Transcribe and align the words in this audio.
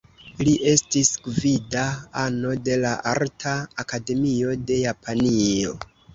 Li 0.45 0.53
estis 0.69 1.11
gvida 1.27 1.83
ano 2.21 2.55
de 2.69 2.79
la 2.87 2.95
Arta 3.13 3.55
Akademio 3.85 4.59
de 4.73 4.81
Japanio. 4.87 5.79